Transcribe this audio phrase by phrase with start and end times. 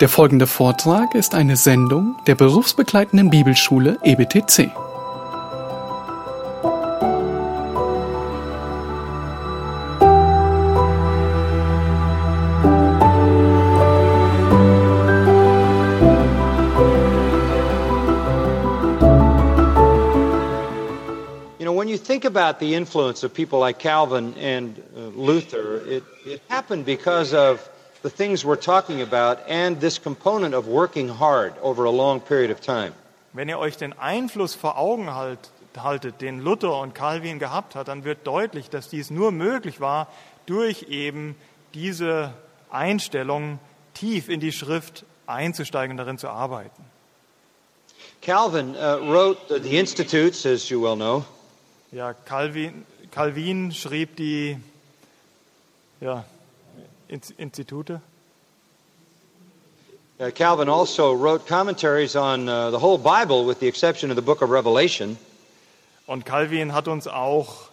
[0.00, 4.70] Der folgende Vortrag ist eine Sendung der berufsbegleitenden Bibelschule EBTC.
[22.24, 27.60] About the influence of people like Calvin and uh, Luther, it, it happened because of
[28.02, 32.50] the things we're talking about and this component of working hard over a long period
[32.50, 32.92] of time.
[33.32, 35.38] Wenn ihr euch den Einfluss vor Augen halt,
[35.76, 40.08] haltet, den Luther und Calvin gehabt hat, dann wird deutlich, dass dies nur möglich war
[40.46, 41.36] durch eben
[41.74, 42.32] diese
[42.70, 43.58] Einstellung,
[43.94, 46.84] tief in die Schrift einzusteigen und darin zu arbeiten.
[48.22, 51.24] Calvin uh, wrote the, Institutes, as you well know,
[51.92, 54.58] Ja, Calvin, Calvin schrieb die
[56.00, 56.24] ja,
[57.08, 58.00] Institute.
[60.18, 64.22] Uh, Calvin also wrote commentaries on uh, the whole Bible, with the exception of the
[64.22, 65.18] book of Revelation.
[66.06, 67.68] Und Calvin hat uns auch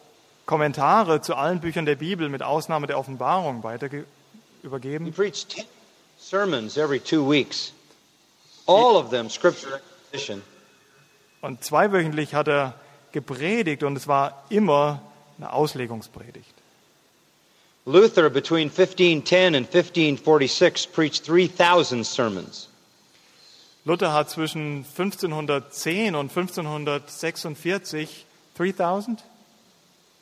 [0.45, 4.03] Kommentare zu allen Büchern der Bibel mit Ausnahme der Offenbarung weiter He
[4.63, 5.11] übergeben.
[5.13, 5.65] preached 10
[6.17, 7.71] sermons every two weeks,
[8.67, 10.41] all of them scripture exposition.
[11.41, 12.73] Und zweiwöchentlich hat er
[13.11, 15.01] gepredigt und es war immer
[15.37, 16.53] eine Auslegungspredigt.
[17.85, 22.69] Luther, between 1510 and 1546, preached 3,000 sermons.
[23.85, 28.25] Luther hat zwischen 1510 und 1546
[28.55, 29.23] 3000,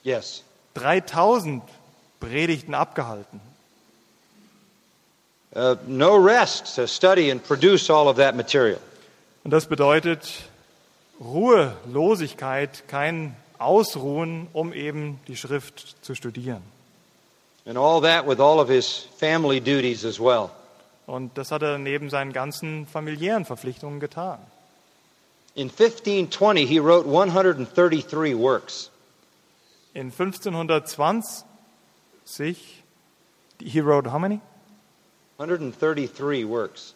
[0.02, 0.42] Yes.
[0.74, 1.62] 3000
[2.18, 3.40] Predigten abgehalten.
[5.54, 8.80] Uh, no rest to study and produce all of that material.
[9.44, 10.42] Und das bedeutet
[11.20, 16.62] Ruhelosigkeit, kein Ausruhen, um eben die Schrift zu studieren.
[17.64, 20.50] And all that with all of his family duties as well.
[21.06, 24.38] Und das hat er neben seinen ganzen familiären Verpflichtungen getan.
[25.54, 28.90] In 1520, he wrote 133 works.
[29.94, 31.44] In 1520,
[33.58, 34.40] he wrote how many?
[35.36, 36.94] 133 works.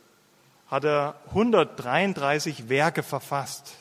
[0.70, 3.74] Hat er 133 Werke verfasst.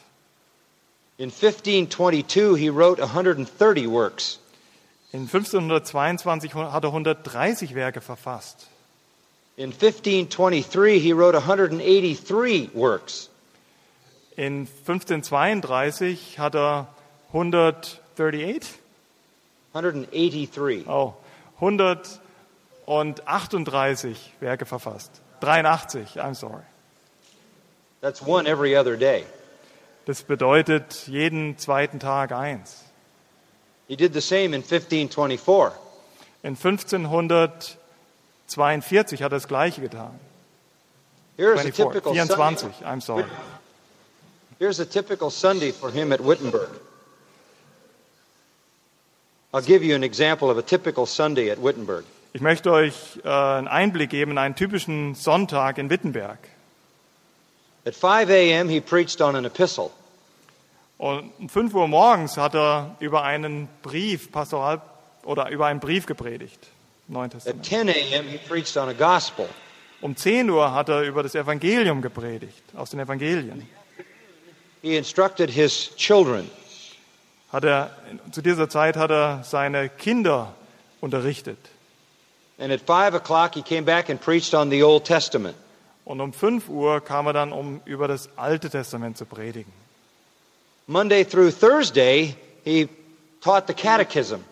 [1.18, 4.40] In 1522, he wrote 130 works.
[5.16, 8.68] In 1522 hat er 130 Werke verfasst.
[9.56, 13.30] In 1523, he wrote 183 works.
[14.36, 16.88] In 1532 hat er
[17.32, 18.78] 138,
[19.72, 20.86] 183.
[20.90, 21.14] oh,
[21.60, 25.22] 138 Werke verfasst.
[25.40, 26.66] 83, I'm sorry.
[28.02, 29.24] That's one every other day.
[30.08, 32.85] Das bedeutet jeden zweiten Tag eins.
[33.88, 35.74] He did the same in 1524.
[36.44, 40.20] In 1542 hat er das Gleiche getan.
[41.38, 42.86] Here's a 24, typical 24, Sunday.
[42.86, 43.26] I'm sorry.
[44.60, 46.70] Here's a typical Sunday for him at Wittenberg.
[49.54, 52.06] I'll give you an example of a typical Sunday at Wittenberg.
[52.34, 56.40] Ich möchte euch äh, einen Einblick geben in einen typischen Sonntag in Wittenberg.
[57.86, 59.92] At 5 a.m., he preached on an epistle.
[60.98, 64.82] Und um 5 Uhr morgens hat er über einen Brief, Pastoral,
[65.24, 66.68] oder über einen Brief gepredigt.
[67.08, 67.66] Neuen Testament.
[67.66, 69.48] 10 a.m., he preached on a gospel.
[70.02, 73.68] Um 10 Uhr hat er über das Evangelium gepredigt, aus den Evangelien.
[74.82, 76.50] He instructed his children.
[77.52, 77.92] Hat er,
[78.32, 80.54] zu dieser Zeit hat er seine Kinder
[81.02, 81.58] unterrichtet.
[82.58, 85.56] And at 5 o'clock, he came back and preached on the Old Testament.
[86.06, 89.72] Und um 5 Uhr kam er dann, um über das Alte Testament zu predigen.
[90.88, 92.90] Monday through Thursday, he
[93.42, 94.44] taught the catechism.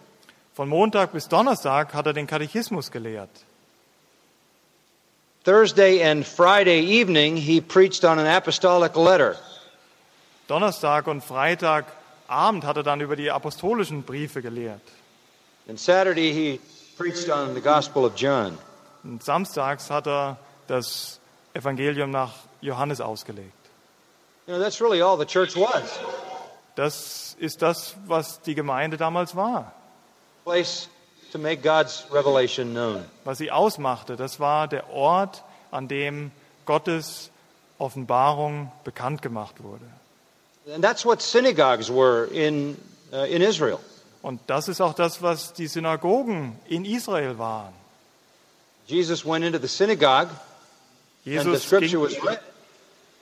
[0.56, 3.30] Von Montag bis Donnerstag hat er den Katechismus gelehrt.
[5.44, 9.36] Thursday and Friday evening, he preached on an apostolic letter.
[10.48, 14.82] Donnerstag und Freitagabend hat er dann über die apostolischen Briefe gelehrt.
[15.68, 16.60] And Saturday, he
[16.98, 18.58] preached on the Gospel of John.
[19.04, 20.38] Und samstags hat er
[20.68, 21.20] das
[21.54, 22.32] Evangelium nach
[22.62, 23.63] Johannes ausgelegt.
[24.48, 26.00] You know, that's really all the church was.
[26.76, 29.72] Das ist das, was die Gemeinde damals war,
[30.44, 30.90] place
[31.32, 33.06] to make God's revelation known.
[33.24, 34.16] was sie ausmachte.
[34.18, 36.32] Das war der Ort, an dem
[36.66, 37.30] Gottes
[37.80, 39.86] Offenbarung bekannt gemacht wurde.
[40.74, 42.78] And that's what synagogues were in,
[43.12, 43.80] uh, in Israel.
[44.22, 47.74] Und das ist auch das, was die Synagogen in Israel waren.
[48.88, 50.38] Jesus went into the synagogue, and
[51.26, 52.40] the Jesus scripture was read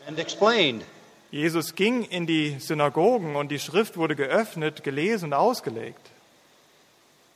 [0.07, 0.83] and explained.
[1.31, 6.09] Jesus ging in die Synagogen und die Schrift wurde geöffnet, gelesen und ausgelegt.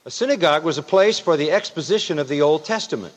[0.04, 3.14] A synagogue was a place for the exposition of the Old Testament.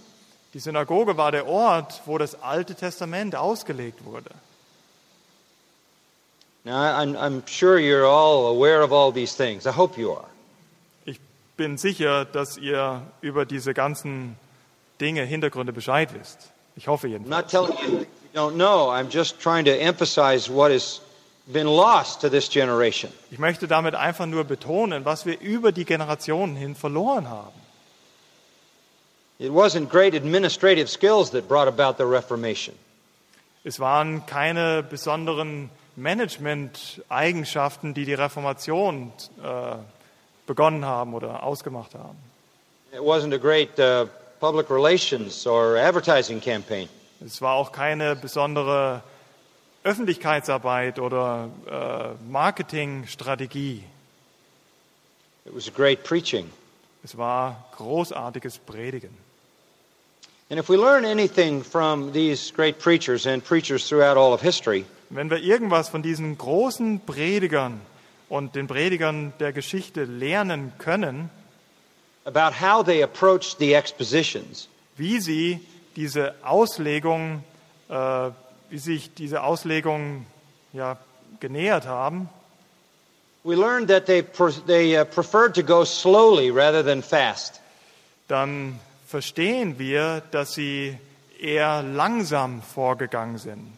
[0.53, 4.31] Die Synagoge war der Ort, wo das Alte Testament ausgelegt wurde.
[6.63, 9.65] Now, I'm, I'm sure you're all aware of all these things.
[9.65, 10.27] I hope you are.
[11.05, 11.19] Ich
[11.57, 14.35] bin sicher, dass ihr über diese ganzen
[14.99, 16.51] Dinge, Hintergründe Bescheid wisst.
[16.75, 17.43] Ich hoffe I'm jedenfalls.
[17.43, 18.05] not telling you
[23.31, 27.59] Ich möchte damit einfach nur betonen, was wir über die Generationen hin verloren haben.
[29.39, 32.75] It wasn't great administrative skills that brought about the Reformation.
[33.63, 39.75] Es waren keine besonderen Management-Eigenschaften, die die Reformation äh,
[40.45, 42.17] begonnen haben oder ausgemacht haben.
[42.91, 44.07] It wasn't a great uh,
[44.39, 46.89] public relations or advertising campaign.
[47.25, 49.03] Es war auch keine besondere
[49.83, 53.83] Öffentlichkeitsarbeit oder äh, Marketingstrategie.
[55.45, 56.49] It was great preaching.
[57.03, 59.17] Es war großartiges Predigen.
[60.49, 64.85] And if we learn anything from these great preachers and preachers throughout all of history,
[65.11, 67.81] Wenn wir irgendwas von diesen großen Predigern
[68.29, 71.31] und den Predigern der Geschichte lernen können,
[72.25, 74.67] about how they approached the expositions,
[74.97, 75.61] wie sie
[75.99, 77.43] diese Auslegung,
[77.89, 78.29] äh,
[78.69, 80.25] wie sich diese Auslegung
[80.71, 80.95] ja,
[81.41, 82.29] genähert haben,
[83.43, 84.23] we learned that they,
[84.65, 87.59] they uh, preferred to go slowly rather than fast.
[88.29, 90.97] dann verstehen wir, dass sie
[91.37, 93.77] eher langsam vorgegangen sind.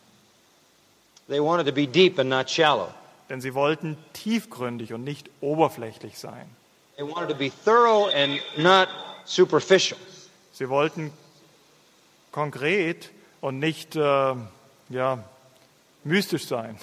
[1.27, 2.89] They wanted to be deep and not shallow.
[3.29, 6.45] Denn sie wollten tiefgründig und nicht oberflächlich sein.
[6.97, 8.89] They wanted to be thorough and not
[9.25, 9.97] superficial.
[10.53, 11.11] Sie wollten
[12.31, 13.09] konkret
[13.41, 14.35] und nicht äh,
[14.89, 15.23] ja,
[16.03, 16.77] mystisch sein.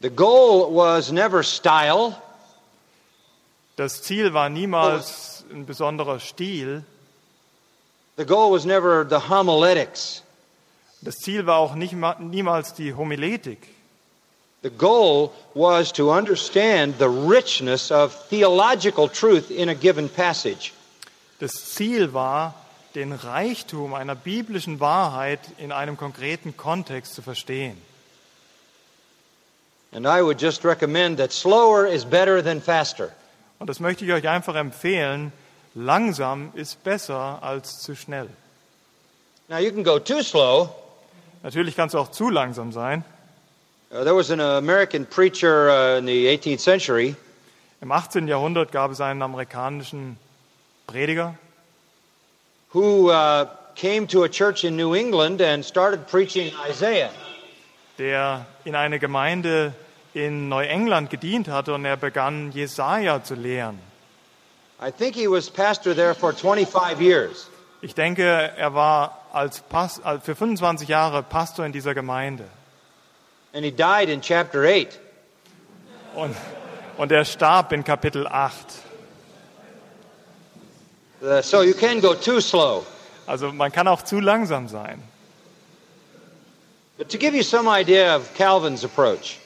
[0.00, 2.16] The goal was never style,
[3.76, 6.84] Das Ziel war niemals ein besonderer Stil.
[8.16, 10.22] the goal was never the homiletics.
[11.02, 13.58] Das Ziel war auch nicht, ma- niemals die Homiletik.
[14.62, 20.72] The goal was to understand the richness of theological truth in a given passage.
[21.40, 22.54] Das Ziel war,
[22.94, 27.76] den Reichtum einer biblischen Wahrheit in einem konkreten Kontext zu verstehen.
[29.92, 33.10] And I would just recommend that slower is better than faster.
[33.58, 35.32] Und das möchte ich euch einfach empfehlen.
[35.74, 38.28] Langsam ist besser als zu schnell.
[39.48, 40.70] Now, you can go too slow.
[41.42, 43.04] Natürlich kannst du auch zu langsam sein.
[43.90, 47.14] Uh, there was an American preacher uh, in the 18th century
[47.84, 48.28] Im 18.
[48.28, 50.16] Jahrhundert gab es einen amerikanischen
[50.86, 51.34] Prediger,
[52.74, 57.10] who uh, came to a church in New England and started preaching Isaiah.
[57.98, 59.72] der in eine Gemeinde
[60.14, 63.78] in Neuengland gedient hatte und er begann, Jesaja zu lehren.
[64.80, 67.48] I think he was pastor there for 25 years.
[67.80, 72.44] Ich denke, er war als Pas für 25 Jahre Pastor in dieser Gemeinde.
[73.52, 74.98] And he died in chapter 8.
[76.14, 76.34] Und,
[76.96, 78.54] und er starb in Kapitel 8.
[81.22, 82.84] Uh, so you can go too slow.
[83.26, 85.02] Also man kann auch zu langsam sein.
[86.98, 89.38] But to give you some idea of Calvin's approach,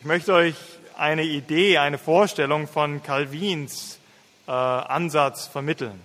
[0.00, 0.54] Ich möchte euch
[0.96, 3.98] eine Idee, eine Vorstellung von Calvins
[4.46, 6.00] äh, Ansatz vermitteln.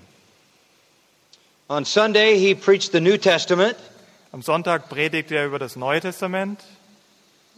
[1.69, 3.75] on Sunday he preached the New Testament.
[4.31, 6.63] Am Sonntag predigt er über das Neue Testament,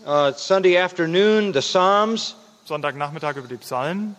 [0.06, 2.36] Uh, Sunday afternoon, the Psalms.
[2.66, 4.16] Sonntagnachmittag über die Psalmen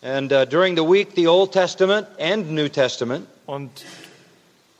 [0.00, 3.26] And uh, during the week, the Old Testament and New Testament.
[3.46, 3.70] und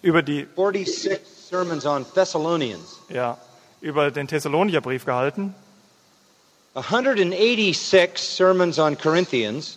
[0.00, 2.98] Über die, 46 sermons on Thessalonians.
[3.08, 3.36] ja,
[3.80, 5.54] über den Thessalonicher Brief gehalten.
[6.74, 9.76] 186 sermons on Corinthians.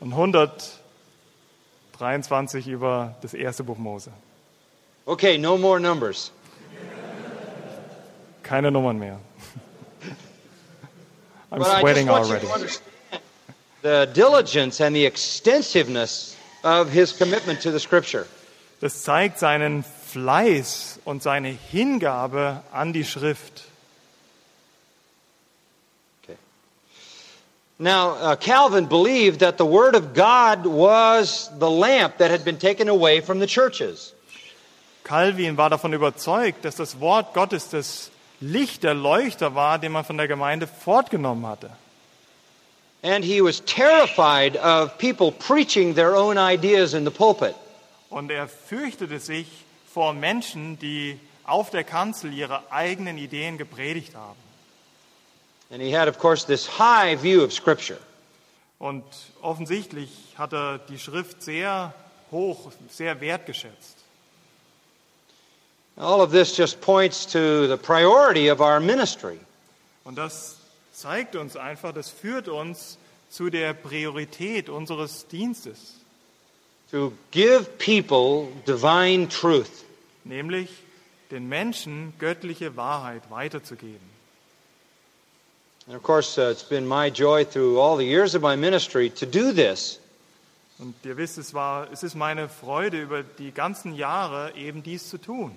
[0.00, 4.10] und 123 über das erste Buch Mose.
[5.06, 6.30] Okay, no more numbers.
[8.42, 9.18] Keine Nummern mehr.
[11.50, 12.46] I'm But sweating already.
[13.82, 18.26] The diligence and the extensiveness of his commitment to the Scripture.
[18.80, 23.64] Das zeigt seinen Fleiß und seine Hingabe an die Schrift.
[26.22, 26.36] Okay.
[27.78, 32.58] Now, uh, Calvin believed that the Word of God was the lamp that had been
[32.58, 34.14] taken away from the churches.
[35.04, 38.10] Calvin war davon überzeugt, dass das Wort Gottes das
[38.40, 41.70] Licht, der Leuchter war, den man von der Gemeinde fortgenommen hatte.
[43.02, 47.54] And he was terrified of people preaching their own ideas in the pulpit.
[48.10, 49.46] Und er fürchtete sich
[49.86, 54.38] vor Menschen, die auf der Kanzel ihre eigenen Ideen gepredigt haben.
[55.70, 57.98] And he had, of course, this high view of Scripture.
[58.78, 59.04] Und
[59.40, 61.94] offensichtlich hat er die Schrift sehr
[62.30, 63.96] hoch, sehr wertgeschätzt.
[65.96, 69.38] All of this just points to the priority of our ministry.
[70.04, 70.56] Und das
[71.00, 72.98] zeigt uns einfach, das führt uns
[73.30, 75.94] zu der Priorität unseres Dienstes,
[76.90, 79.84] to give people divine truth.
[80.24, 80.68] nämlich
[81.30, 84.10] den Menschen göttliche Wahrheit weiterzugeben.
[85.86, 89.10] And of course, uh, it's been my joy through all the years of my ministry
[89.10, 89.98] to do this.
[90.78, 95.08] Und ihr wisst, es, war, es ist meine Freude, über die ganzen Jahre eben dies
[95.08, 95.54] zu tun.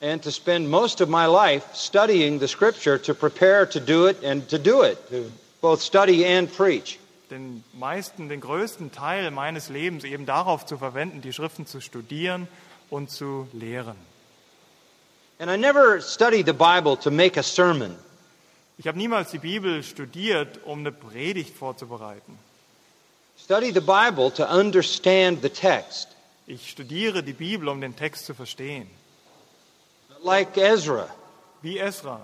[0.00, 4.22] And to spend most of my life studying the scripture to prepare to do it
[4.22, 6.98] and to do it, to both study and preach.
[7.30, 12.48] Den meisten, den größten Teil meines Lebens eben darauf zu verwenden, die Schriften zu studieren
[12.90, 13.96] und zu lehren.
[15.38, 17.96] And I never studied the Bible to make a sermon.
[18.78, 22.38] Ich habe niemals die Bibel studiert, um eine Predigt vorzubereiten.
[23.36, 26.08] Study the Bible to understand the text.
[26.46, 28.88] Ich studiere die Bibel, um den Text zu verstehen.
[30.22, 31.08] Like Ezra,
[31.62, 32.18] Wie Esra.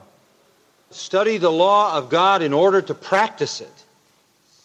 [0.91, 3.73] study the law of God in order to practice it.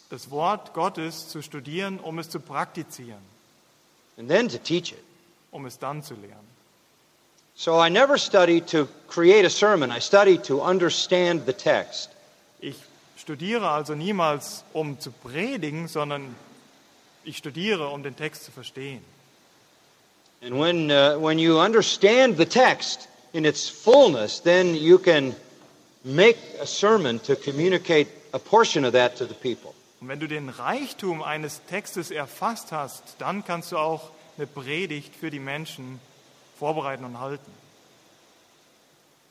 [0.09, 3.21] Das Wort Gottes zu studieren, um es zu praktizieren,
[4.17, 5.03] and then to teach it.
[5.51, 6.47] um es dann zu lehren.
[7.55, 9.91] So I never study to create a sermon.
[9.91, 12.09] I study to understand the text.
[12.61, 12.75] Ich
[13.17, 16.35] studiere also niemals, um zu predigen, sondern
[17.25, 19.03] ich studiere, um den Text zu verstehen.
[20.41, 25.35] And when, uh, when you understand the text in its fullness, then you can
[26.03, 29.73] make a sermon to communicate a portion of that to the people.
[30.01, 35.13] Und wenn du den Reichtum eines Textes erfasst hast, dann kannst du auch eine Predigt
[35.15, 35.99] für die Menschen
[36.57, 37.51] vorbereiten und halten.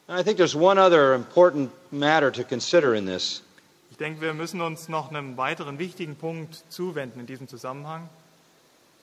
[0.09, 3.43] And I think there's one other important matter to consider in this.
[3.91, 8.09] Ich denke, wir müssen uns noch einem weiteren wichtigen Punkt zuwenden in diesem Zusammenhang.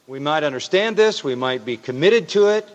[0.08, 2.66] We might understand this, we might be committed to it,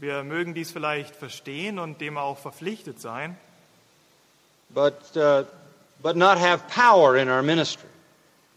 [0.00, 3.36] Wir mögen dies vielleicht verstehen und dem auch verpflichtet sein,
[4.70, 5.44] but, uh,
[6.00, 7.88] but not have power in our ministry.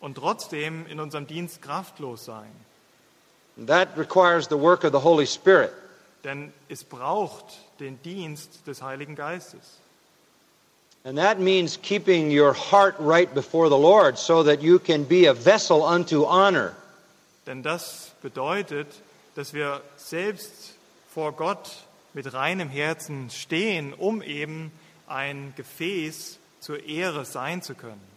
[0.01, 2.51] und trotzdem in unserem Dienst kraftlos sein.
[3.67, 5.71] That requires the work of the Holy Spirit.
[6.23, 7.45] Denn es braucht
[7.79, 9.79] den Dienst des Heiligen Geistes.
[11.03, 15.25] And that means keeping your heart right before the Lord so that you can be
[15.25, 16.75] a vessel unto honor.
[17.47, 18.87] Denn das bedeutet,
[19.35, 20.70] dass wir selbst
[21.13, 21.69] vor Gott
[22.13, 24.71] mit reinem Herzen stehen, um eben
[25.07, 28.11] ein Gefäß zur Ehre sein zu können.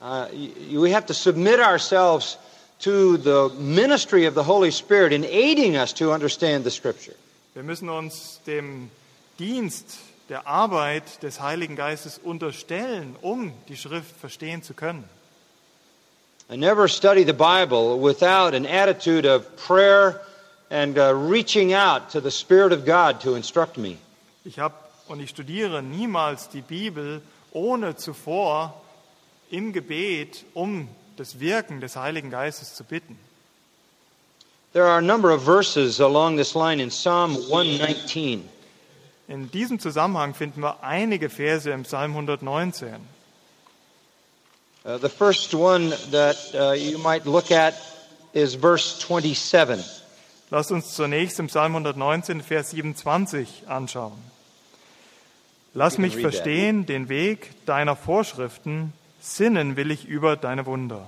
[0.00, 0.26] Uh,
[0.72, 2.36] we have to submit ourselves
[2.80, 7.14] to the ministry of the Holy Spirit in aiding us to understand the Scripture.
[7.54, 8.90] Wir müssen uns dem
[9.38, 9.98] Dienst
[10.28, 15.04] der Arbeit des Heiligen Geistes unterstellen, um die Schrift verstehen zu können.
[16.50, 20.20] I never study the Bible without an attitude of prayer
[20.72, 23.98] and uh, reaching out to the Spirit of God to instruct me.
[24.44, 24.74] Ich habe
[25.06, 27.20] und ich studiere niemals die Bibel,
[27.52, 28.72] ohne zuvor
[29.50, 30.88] im Gebet um
[31.18, 33.18] das Wirken des Heiligen Geistes zu bitten.
[34.72, 38.48] There are a number of verses along this line in Psalm 119.
[39.28, 42.96] In diesem Zusammenhang finden wir einige Verse im Psalm 119.
[44.84, 47.74] Uh, the first one that uh, you might look at
[48.32, 49.84] is verse 27.
[50.52, 54.22] Lasst uns zunächst im Psalm 119, Vers 27 anschauen.
[55.72, 61.06] Lass mich verstehen den Weg deiner Vorschriften, sinnen will ich über deine Wunder.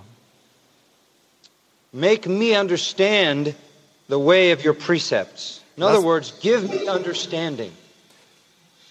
[1.93, 3.55] Make me understand
[4.09, 5.61] the way of your precepts.
[5.77, 7.71] In other words, give me understanding.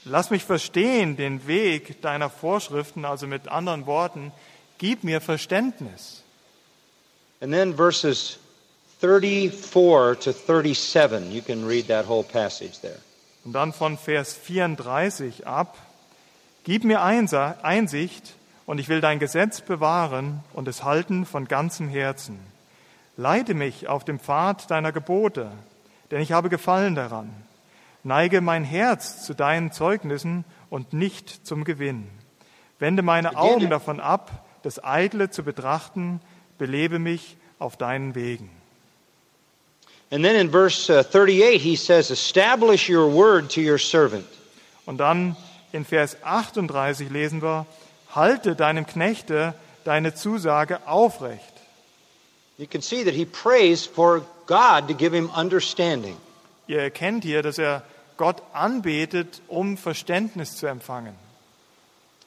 [0.06, 4.32] Lass mich verstehen den Weg deiner Vorschriften, also mit anderen Worten,
[4.78, 6.22] gib mir Verständnis.
[7.42, 8.38] And then verses
[9.04, 11.34] 34 to 37.
[11.34, 13.00] You can read that whole passage there.
[13.44, 15.78] Und dann von Vers 34 ab,
[16.64, 22.40] gib mir Einsicht und ich will dein Gesetz bewahren und es halten von ganzem Herzen.
[23.18, 25.52] Leite mich auf dem Pfad deiner Gebote,
[26.10, 27.30] denn ich habe Gefallen daran.
[28.04, 32.08] Neige mein Herz zu deinen Zeugnissen und nicht zum Gewinn.
[32.80, 36.22] Wende meine Augen davon ab, das Eitle zu betrachten,
[36.58, 38.63] belebe mich auf deinen Wegen.
[40.12, 44.28] And then in verse uh, 38, he says, Establish your word to your servant.
[44.86, 45.36] Und dann
[45.72, 47.66] in Vers 38 lesen wir,
[48.14, 49.56] halte deinem Knechte
[49.86, 51.54] deine Zusage aufrecht.
[52.58, 56.16] You can see that he prays for God to give him understanding.
[56.68, 57.84] Ihr erkennt hier, dass er
[58.18, 61.16] Gott anbetet, um Verständnis zu empfangen.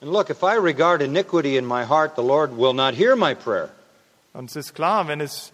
[0.01, 3.35] And look, if I regard iniquity in my heart, the Lord will not hear my
[3.35, 3.71] prayer.
[4.35, 5.53] Und es ist klar, wenn es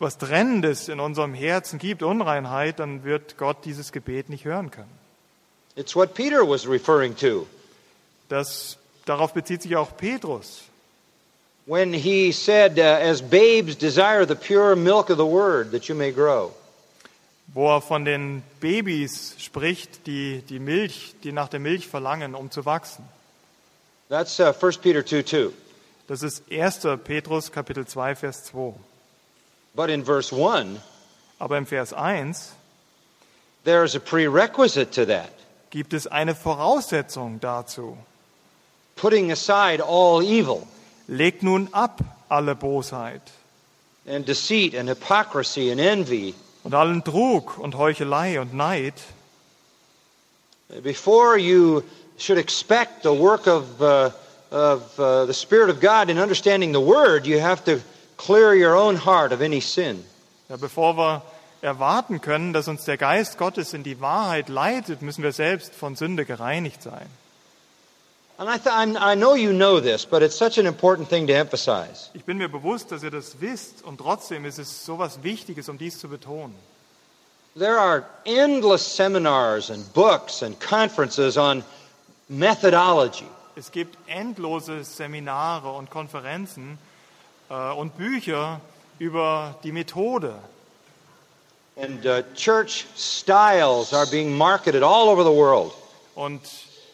[0.00, 4.90] was Trennendes in unserem Herzen gibt, Unreinheit, dann wird Gott dieses Gebet nicht hören können.
[5.76, 7.46] It's what Peter was referring to
[8.28, 8.76] Das,
[9.06, 10.62] darauf bezieht sich auch Petrus.
[11.66, 15.94] when he said, uh, As babes desire the pure milk of the word, that you
[15.94, 16.52] may grow.
[17.52, 22.50] wo er von den Babys spricht, die die Milch, die nach der Milch verlangen, um
[22.50, 23.04] zu wachsen.
[24.08, 25.50] That's uh, 1 Peter 2 2.
[26.08, 26.80] Das ist 1.
[27.04, 28.74] Petrus Kapitel 2 Vers 2.
[29.74, 30.80] But in verse 1,
[31.38, 32.52] Aber im Vers 1
[33.64, 35.30] there's a prerequisite to that
[35.70, 37.96] gibt es eine Voraussetzung dazu.
[38.96, 40.66] putting aside all evil
[41.08, 43.22] Legt nun ab alle Bosheit
[44.06, 46.34] and deceit and hypocrisy and envy.
[46.64, 48.94] und allen Trug und Heuchelei und Neid,
[50.82, 51.82] Before you
[52.16, 54.10] should expect the work of, uh,
[54.52, 57.80] of uh, the Spirit of God in understanding the Word, you have to
[58.24, 60.04] clear your own heart of any sin.
[60.48, 61.22] ja, bevor wir
[61.62, 65.94] erwarten können, dass uns der Geist Gottes in die Wahrheit leitet, müssen wir selbst von
[65.96, 67.06] Sünde gereinigt sein.
[68.38, 71.26] And I, th- I'm- I know you know this, but it's such an important thing
[71.26, 72.08] to emphasize.
[72.14, 75.68] Ich bin mir bewusst, dass ihr das wisst und trotzdem ist es so was Wichtiges,
[75.68, 76.54] um dies zu betonen.
[77.54, 81.62] There are endless seminars and books and conferences on
[82.28, 83.26] methodology.
[83.56, 86.78] Es gibt endlose Seminare und Konferenzen
[87.50, 88.60] und Bücher
[88.98, 90.34] über die Methode.
[91.76, 95.72] And uh, church styles are being marketed all over the world.
[96.14, 96.40] Und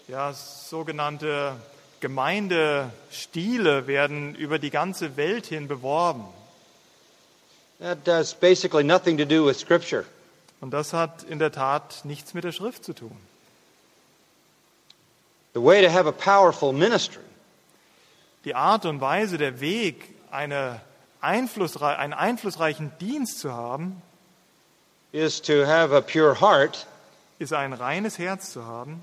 [0.09, 1.57] ja, sogenannte
[2.01, 6.25] Gemeindestile werden über die ganze Welt hin beworben.
[7.81, 10.05] That has basically nothing to do with Scripture.
[10.61, 13.17] Und das hat in der Tat nichts mit der Schrift zu tun.
[15.55, 17.23] The way to have a powerful ministry
[18.47, 20.81] Die Art und Weise, der Weg, eine
[21.21, 24.03] einflussrei einen einflussreichen Dienst zu haben,
[25.13, 26.87] is to have a pure heart,
[27.39, 29.01] ist ein reines Herz zu haben,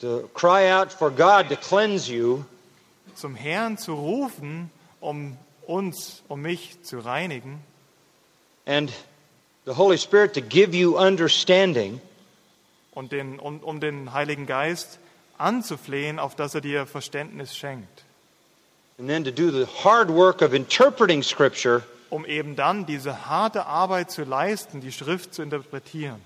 [0.00, 2.44] to cry out for God to cleanse you,
[3.14, 7.62] zum Herrn zu rufen, um uns, um mich zu reinigen
[8.66, 8.92] and
[9.64, 12.00] the Holy Spirit to give you understanding,
[12.92, 14.98] und den, um, um den Heiligen Geist
[15.36, 18.04] anzuflehen, auf dass er dir Verständnis schenkt,
[18.98, 23.66] and then to do the hard work of interpreting Scripture um eben dann diese harte
[23.66, 26.20] Arbeit zu leisten, die Schrift zu interpretieren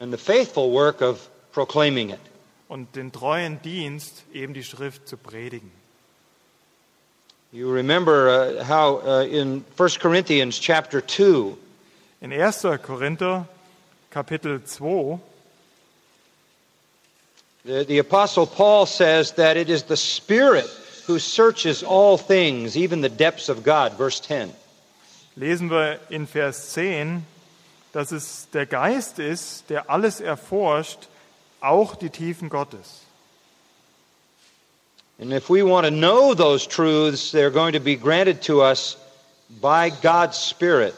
[0.00, 2.20] and the faithful work of proclaiming it.
[2.68, 5.70] und den treuen Dienst, eben die Schrift zu predigen.
[7.52, 11.56] You remember uh, how uh, in 1 Corinthians chapter 2,
[12.20, 12.78] In 1.
[12.82, 13.46] Korinther
[14.10, 15.18] Kapitel 2
[17.64, 20.68] the, the Apostle Paul says that it is the Spirit
[21.06, 23.92] who searches all things, even the depths of God.
[23.96, 24.50] Verse 10.
[25.36, 27.24] lesen wir in Vers 10,
[27.92, 31.08] dass es der Geist ist, der alles erforscht,
[31.60, 33.00] auch die Tiefen Gottes.
[35.18, 38.96] And if we want to know those truths, they're going to be granted to us
[39.60, 40.94] by God's Spirit.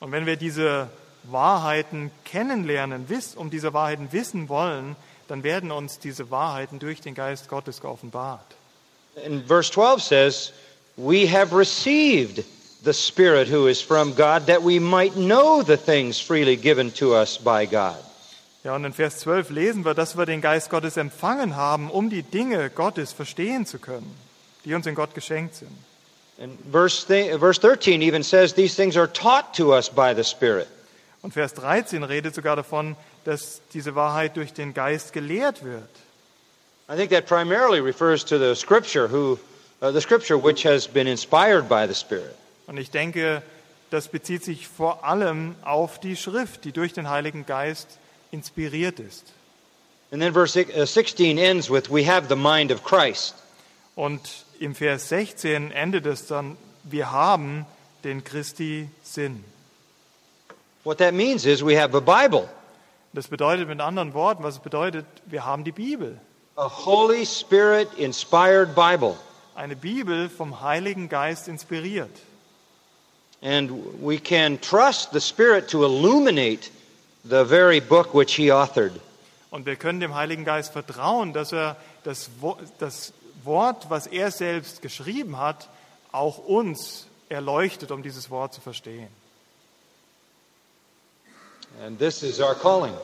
[0.00, 0.88] Und wenn wir diese
[1.24, 4.96] Wahrheiten kennenlernen, um diese Wahrheiten wissen wollen,
[5.28, 8.56] dann werden uns diese Wahrheiten durch den Geist Gottes geoffenbart.
[9.24, 10.52] And verse 12 says,
[10.96, 12.44] We have received
[12.82, 17.14] the Spirit who is from God, that we might know the things freely given to
[17.14, 17.96] us by God.
[18.64, 22.08] Ja, und in Vers 12 lesen wir, dass wir den Geist Gottes empfangen haben, um
[22.08, 24.10] die Dinge Gottes verstehen zu können,
[24.64, 25.70] die uns in Gott geschenkt sind.
[26.38, 30.24] And verse, th- verse 13 even says, These things are taught to us by the
[30.24, 30.66] Spirit.
[31.22, 35.88] Und Vers 13 redet sogar davon, dass diese Wahrheit durch den Geist gelehrt wird.
[36.88, 39.38] I think that primarily refers to the Scripture, who,
[39.80, 42.36] uh, the Scripture which has been inspired by the Spirit.
[42.66, 43.42] Und ich denke,
[43.90, 47.98] das bezieht sich vor allem auf die Schrift, die durch den Heiligen Geist
[48.30, 49.32] inspiriert ist.
[50.12, 53.34] And then verse uh, 16 ends with, We have the mind of Christ.
[53.96, 57.64] Und im Vers 16 endet es dann, wir haben
[58.02, 59.44] den Christi Sinn.
[60.84, 62.48] What that means is we have a Bible,
[63.14, 66.20] Das bedeutet mit anderen Worten, was es bedeutet, wir haben die Bibel.
[66.56, 69.16] A Holy Spirit inspired Bible.
[69.54, 72.10] Eine Bibel vom Heiligen Geist inspiriert.
[73.42, 76.70] And we can trust the Spirit to illuminate
[77.24, 78.92] the very book which He authored.
[79.50, 82.30] Und wir können dem Heiligen Geist vertrauen, dass er das,
[82.78, 83.12] das
[83.44, 85.68] Wort, was er selbst geschrieben hat,
[86.10, 89.08] auch uns erleuchtet, um dieses Wort zu verstehen.
[91.84, 92.94] And this is our calling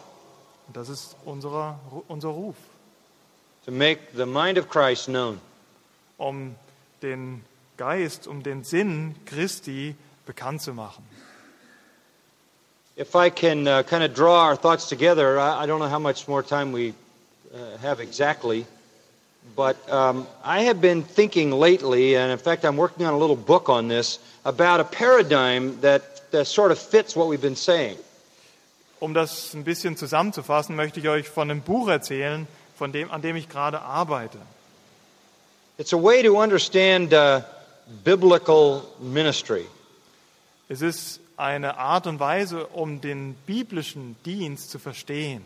[0.68, 2.54] Und das ist unser, unser Ruf,
[3.64, 5.40] to make the mind of Christ known.
[6.20, 6.54] um
[7.02, 7.42] den
[7.76, 9.94] Geist, um den Sinn Christi
[10.26, 11.02] bekannt zu machen.
[12.96, 15.98] If I can uh, kind of draw our thoughts together, I, I don't know how
[15.98, 16.92] much more time we
[17.54, 18.66] uh, have exactly,
[19.56, 23.36] but um, I have been thinking lately, and in fact, I'm working on a little
[23.36, 27.96] book on this, about a paradigm that, that sort of fits what we've been saying.
[29.00, 32.46] Um das ein bisschen zusammenzufassen, möchte ich euch von einem Buch erzählen,
[32.80, 34.38] von dem, an dem ich gerade arbeite.
[35.76, 37.42] It's a way to understand uh,
[38.04, 39.66] biblical ministry.
[40.70, 45.44] Es ist eine Art und Weise, um den biblischen Dienst zu verstehen.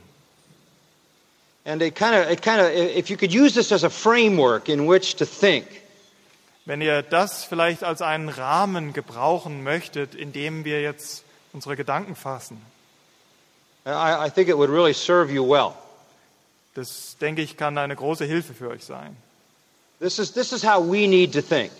[1.64, 4.68] And it kind of, it kind of, if you could use this as a framework
[4.68, 5.66] in which to think,
[6.66, 12.14] Wenn ihr das vielleicht als einen Rahmen gebrauchen möchtet, in dem wir jetzt unsere Gedanken
[12.14, 12.64] fassen,
[13.84, 15.74] I, I think it would really serve you well.
[16.74, 19.16] Das denke ich kann eine große Hilfe für euch sein.
[20.00, 21.72] This is, this is how we need to think.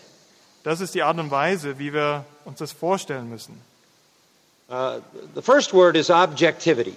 [0.63, 3.61] Das ist die Art und Weise, wie wir uns das vorstellen müssen.
[4.71, 5.01] Uh,
[5.35, 6.95] the first word is objectivity.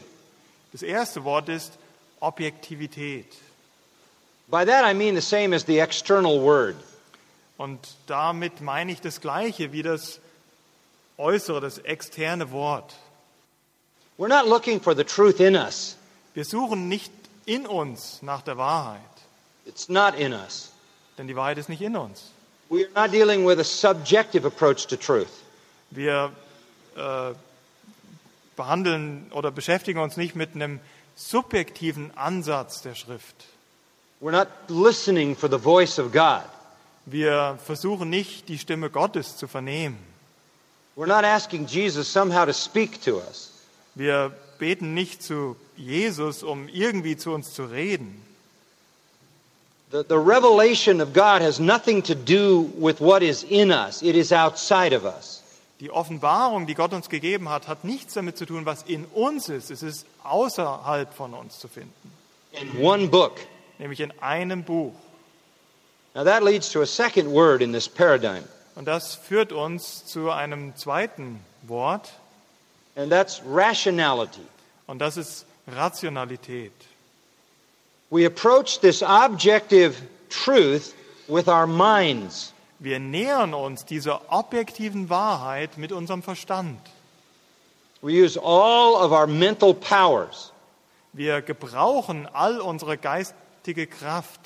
[0.71, 1.73] Das erste Wort ist
[2.21, 3.25] Objektivität.
[4.49, 6.75] By that I mean the same as the external word.
[7.57, 10.19] Und damit meine ich das Gleiche wie das
[11.17, 12.95] äußere, das externe Wort.
[14.17, 15.97] We're not looking for the truth in us,
[16.33, 17.11] Wir suchen nicht
[17.47, 19.01] in uns nach der Wahrheit,
[19.65, 20.71] it's not in us.
[21.17, 22.31] denn die Wahrheit ist nicht in uns.
[22.69, 25.31] We are not dealing with a subjective approach to truth.
[25.89, 26.31] Wir
[26.95, 27.33] äh,
[28.55, 30.79] behandeln oder beschäftigen uns nicht mit einem
[31.15, 33.45] subjektiven Ansatz der Schrift.
[34.21, 36.43] We're not listening for the voice of God.
[37.05, 39.97] Wir versuchen nicht, die Stimme Gottes zu vernehmen.
[40.97, 43.53] We're not asking Jesus somehow to speak to us.
[43.95, 48.21] Wir beten nicht zu Jesus, um irgendwie zu uns zu reden.
[49.91, 54.15] The, the revelation of God has nothing to do with what is in us, it
[54.15, 55.43] is outside of us.
[55.79, 59.47] Die Offenbarung, die Gott uns gegeben hat, hat nichts damit zu tun, was in uns
[59.47, 59.69] ist.
[59.71, 61.93] Es ist außerhalb von uns zu finden,
[62.51, 63.35] In one book.
[63.77, 64.93] nämlich in einem Buch.
[66.15, 68.43] Now that leads to a second word in this paradigm,
[68.75, 72.11] Und das führt uns zu einem zweiten Wort,
[72.97, 74.45] and that's rationality.
[74.87, 76.71] und das ist Rationalität.
[78.09, 79.95] We approach this objective
[80.29, 80.93] truth
[81.27, 82.53] with our minds.
[82.79, 86.79] Wir nähern uns dieser objektiven Wahrheit mit unserem Verstand.
[88.01, 90.51] We use all of our mental powers.
[91.11, 94.39] Wir gebrauchen all unsere geistige Kraft,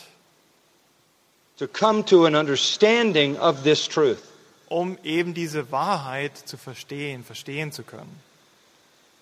[1.58, 4.24] to come to an understanding of this truth.
[4.70, 8.31] um eben diese Wahrheit zu verstehen, verstehen zu können.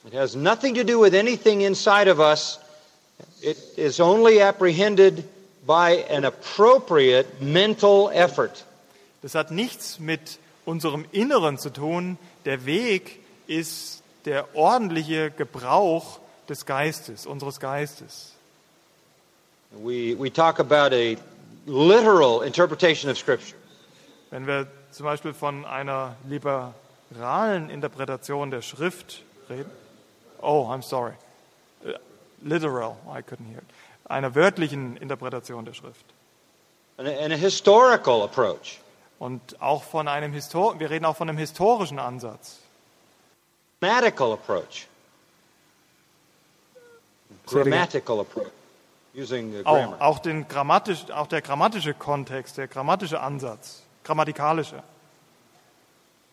[0.06, 2.58] It has nothing to do with anything inside of us.
[3.42, 5.28] It is only apprehended
[5.66, 8.64] by an appropriate mental effort.
[9.22, 12.18] Das hat nichts mit unserem Inneren zu tun.
[12.46, 18.34] Der Weg ist der ordentliche Gebrauch des Geistes, unseres Geistes.
[19.72, 21.18] We, we talk about a,
[21.66, 23.58] literal interpretation of Scripture.
[24.32, 29.70] Wenn wir zum Beispiel von einer liberalen Interpretation der Schrift reden,
[30.42, 31.14] oh, I'm sorry,
[31.86, 31.94] Uh,
[32.44, 33.66] literal, I couldn't hear it,
[34.06, 36.04] einer wörtlichen Interpretation der Schrift.
[36.98, 38.80] And a, and a historical approach.
[39.20, 42.60] Und auch von einem Histor wir reden auch von einem historischen Ansatz.
[43.80, 44.88] Grammatical approach.
[47.46, 48.52] Grammatical approach.
[49.16, 50.02] Using Auch, grammar.
[50.02, 54.84] auch, den grammatisch, auch der grammatische Kontext, der grammatische Ansatz, grammatikalische.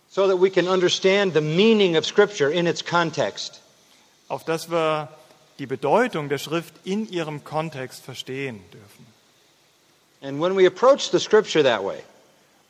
[0.08, 3.60] So that we can understand the meaning of Scripture in its context.
[4.28, 5.08] Auf dass wir
[5.58, 9.06] die Bedeutung der Schrift in ihrem Kontext verstehen dürfen.
[10.22, 12.02] And when we approach the Scripture that way,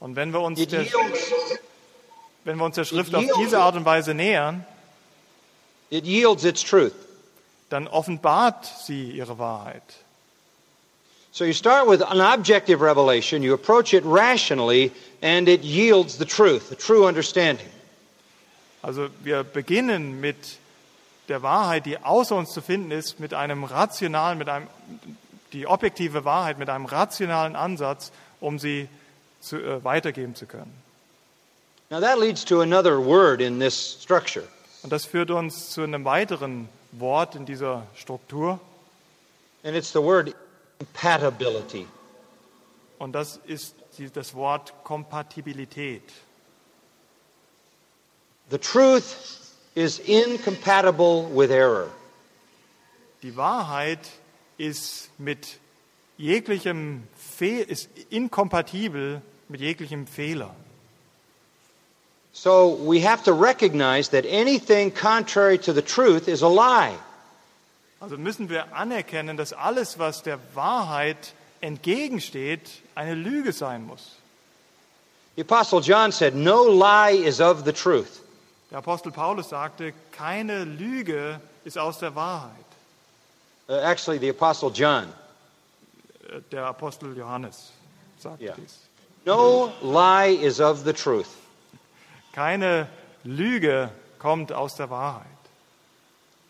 [0.01, 0.95] Und wenn wir uns der, yields,
[2.45, 4.65] wenn wir uns der Schrift auf diese Art und Weise nähern,
[5.91, 6.93] it yields its truth.
[7.71, 9.83] dann offenbart sie ihre Wahrheit.
[11.33, 14.91] So you start with an objective revelation, you approach it rationally,
[15.21, 17.69] and it yields the truth, the true understanding.
[18.83, 20.37] Also wir beginnen mit
[21.29, 24.69] der Wahrheit, die außer uns zu finden ist, mit einem rationalen, mit einem
[25.53, 28.89] die objektive Wahrheit mit einem rationalen Ansatz, um sie
[29.41, 30.73] zu, äh, weitergeben zu können.
[31.89, 34.47] Now that leads to another word in this structure.
[34.83, 38.61] Und das führt uns zu einem weiteren Wort in dieser Struktur.
[39.65, 40.35] And it's the word
[40.79, 41.87] compatibility.
[42.99, 46.03] Und das ist die, das Wort Kompatibilität.
[48.51, 49.05] The truth
[49.77, 51.89] is incompatible with error.
[53.23, 54.01] Die Wahrheit
[54.59, 55.59] ist mit
[56.17, 60.55] jeglichem Fe ist inkompatibel mit jeglichem Fehler.
[62.33, 66.95] So we have to recognize that anything contrary to the truth is a lie.
[68.01, 72.61] Also müssen wir anerkennen, dass alles, was der Wahrheit entgegensteht,
[72.95, 74.17] eine Lüge sein muss.
[75.37, 78.21] The Apostle John said, No lie is of the truth.
[78.71, 82.51] Der Apostel Paulus sagte, keine Lüge ist aus der Wahrheit.
[83.69, 85.13] Uh, actually, the Apostle John.
[86.29, 87.73] Äh, Der Apostel Johannes
[88.19, 88.55] sagte Ja.
[88.57, 88.79] dies.
[89.25, 91.27] No lie is of the truth.
[92.33, 92.87] Keine
[93.25, 95.27] Lüge kommt aus der Wahrheit.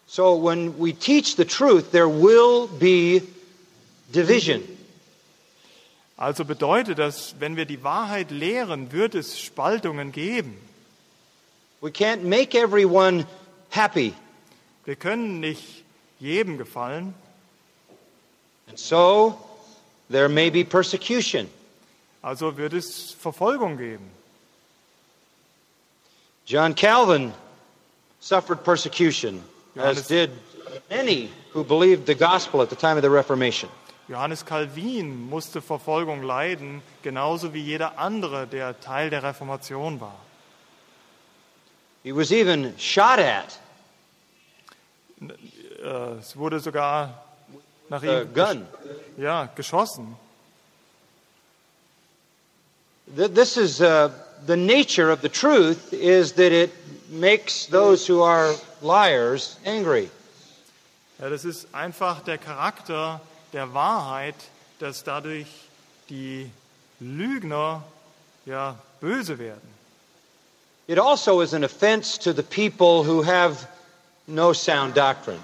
[0.07, 3.23] So when we teach the truth, there will be
[4.15, 4.63] division.
[6.19, 10.57] Also bedeutet das, wenn wir die Wahrheit lehren, wird es Spaltungen geben.
[11.81, 13.27] We can't make everyone
[13.71, 14.15] happy.
[14.85, 15.85] Wir können nicht
[16.19, 17.15] jedem gefallen.
[18.69, 19.39] And so
[20.09, 21.49] there may be persecution.
[22.23, 24.11] Also wird es Verfolgung geben.
[26.47, 27.33] John Calvin
[28.21, 29.43] suffered persecution,
[29.75, 30.31] Johannes- as did
[30.91, 33.69] many who believed the gospel at the time of the Reformation.
[34.09, 40.15] Johannes Calvin musste Verfolgung leiden, genauso wie jeder andere, der Teil der Reformation war.
[42.07, 43.59] He was even shot at,
[45.21, 47.25] Äh, Es wurde sogar
[47.89, 48.67] nach ihm gun.
[49.17, 50.15] ja, geschossen.
[53.17, 54.11] Th- This is uh,
[54.47, 56.71] the nature of the truth is that it
[57.11, 60.09] makes those who are liars angry.
[61.21, 63.21] Ja, das ist einfach der Charakter
[63.53, 64.37] der Wahrheit,
[64.79, 65.49] dass dadurch
[66.09, 66.49] die
[67.01, 67.83] Lügner
[68.45, 69.75] ja, böse werden.
[70.89, 73.69] It also is an offense to the people who have
[74.29, 75.41] no sound doctrine.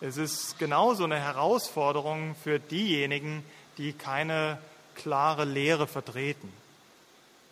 [0.00, 3.42] Es ist genauso eine Herausforderung für diejenigen,
[3.76, 4.58] die keine
[4.94, 6.52] klare Lehre vertreten.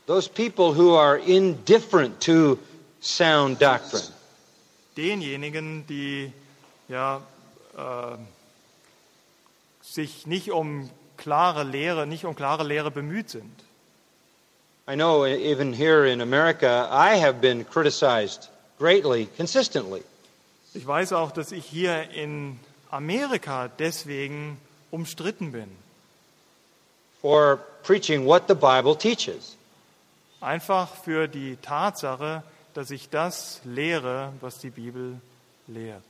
[0.07, 2.59] Those people who are indifferent to
[3.01, 4.05] sound doctrine.
[4.97, 6.33] Denjenigen, die
[6.89, 7.21] ja,
[7.77, 8.17] äh,
[9.83, 13.66] sich nicht um klare Lehre, nicht um klare Lehre bemüht sind.
[14.89, 20.03] I know even here in America, I have been criticized greatly, consistently,
[20.75, 22.59] Ich weiß auch, dass ich hier in
[22.91, 24.59] Amerika deswegen
[24.91, 25.69] umstritten bin.
[27.23, 29.57] for preaching what the Bible teaches.
[30.41, 32.43] Einfach für die Tatsache,
[32.75, 35.19] dass ich das lehre, was die Bibel
[35.67, 36.05] lehrt.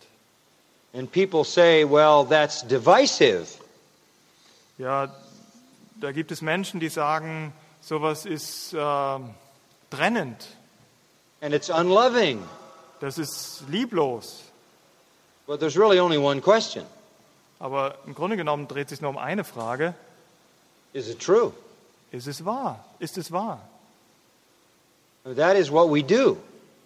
[0.93, 3.47] And people say, well, that's divisive.
[4.79, 5.15] Ja,
[6.01, 7.53] da gibt es Menschen, die sagen,
[7.87, 9.19] sowas ist äh,
[9.91, 10.49] trennend,
[11.41, 12.43] and it's unloving.
[13.01, 14.43] das ist lieblos.
[15.47, 16.85] But there's really only one question
[17.61, 19.95] Aber im Grunde genommen dreht sich nur um eine Frage:
[20.93, 21.53] Is it true?
[22.11, 22.85] Ist es wahr?
[22.99, 23.61] Ist es wahr?
[25.25, 26.39] That is what we do.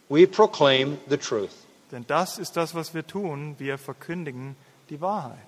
[0.09, 1.51] We proclaim the truth.
[1.93, 3.57] Denn das ist das, was wir tun.
[3.59, 4.57] Wir verkündigen
[4.91, 5.39] die Wahrheit.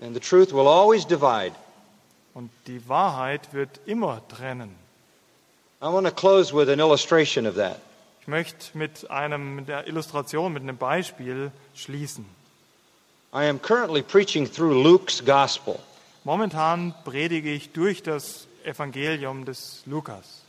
[0.00, 1.52] And the truth will always divide.
[2.36, 4.68] Und die Wahrheit wird immer trennen.
[5.80, 7.80] I want to close with an illustration of that.
[8.20, 12.26] Ich möchte mit, einem, mit der Illustration, mit einem Beispiel schließen.
[13.32, 15.78] I am currently preaching through Luke's gospel.
[16.24, 20.42] Momentan predige ich durch das Evangelium des Lukas.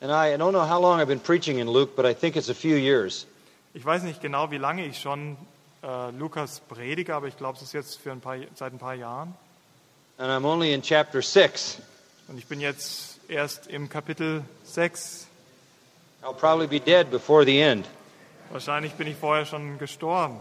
[0.00, 2.48] And I don't know how long I've been preaching in Luke, but I think it's
[2.48, 3.26] a few years.
[3.74, 5.36] Ich weiß nicht genau, wie lange ich schon
[5.82, 8.94] äh, Lukas predige, aber ich glaube, es ist jetzt für ein paar, seit ein paar
[8.94, 9.34] Jahren.
[10.24, 10.78] Und
[12.38, 15.26] ich bin jetzt erst im Kapitel 6.
[16.22, 17.88] I'll probably be dead before the end.
[18.52, 20.38] Wahrscheinlich bin ich vorher schon gestorben,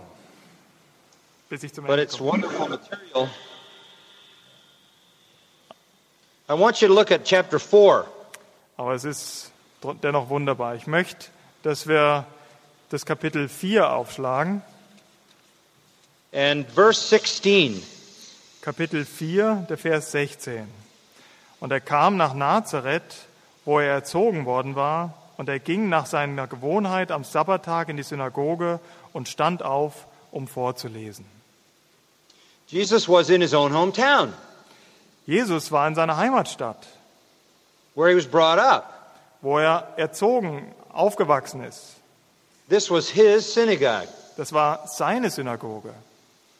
[1.49, 2.33] bis ich zum But Ende it's komme.
[2.33, 3.27] wonderful material.
[6.47, 8.05] I want you to look at chapter 4.
[8.77, 9.51] Aber es ist
[10.03, 10.75] dennoch wunderbar.
[10.75, 11.25] Ich möchte,
[11.63, 12.27] dass wir
[12.89, 14.61] das Kapitel 4 aufschlagen.
[16.31, 17.81] And verse 16.
[18.61, 20.67] Kapitel 4, der Vers 16.
[21.59, 23.25] Und er kam nach Nazareth,
[23.65, 28.03] wo er erzogen worden war, und er ging nach seiner Gewohnheit am Sabbattag in die
[28.03, 28.79] Synagoge
[29.13, 31.25] und stand auf, um vorzulesen.
[32.67, 34.33] Jesus was in his own hometown
[35.25, 36.87] Jesus war in seiner Heimatstadt,
[37.95, 39.13] where he was brought up.
[39.41, 41.95] wo er erzogen, aufgewachsen ist.
[42.69, 45.93] This was his synagogue, Das war seine Synagoge,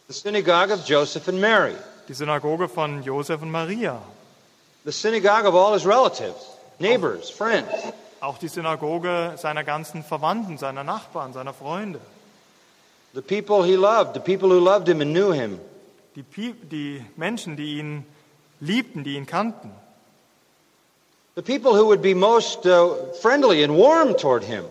[0.08, 1.76] the synagogue of Joseph and Mary,
[2.08, 4.00] die Synagoge von Josef und Maria,
[4.84, 6.46] the synagogue of all his relatives,
[6.78, 7.70] neighbors, friends.
[8.22, 12.00] auch die Synagoge seiner ganzen Verwandten, seiner Nachbarn, seiner Freunde.
[13.14, 15.58] The people he loved, the people who loved him and knew him.
[16.14, 16.24] Die,
[16.70, 18.06] die Menschen, die ihn
[18.60, 19.70] liebten, die ihn kannten.
[21.34, 24.64] The people who would be most uh, friendly and warm toward him.